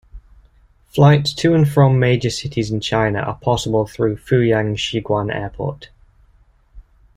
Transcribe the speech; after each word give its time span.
Flights 0.87 1.31
to 1.35 1.53
and 1.53 1.69
from 1.69 1.99
major 1.99 2.31
cities 2.31 2.71
in 2.71 2.79
China 2.79 3.19
are 3.19 3.35
possible 3.35 3.85
through 3.85 4.17
Fuyang 4.17 4.75
Xiguan 4.75 5.31
Airport. 5.31 5.89